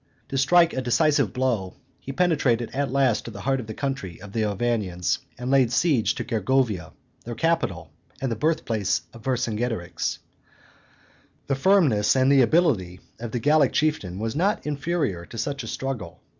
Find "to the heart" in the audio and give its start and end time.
3.25-3.59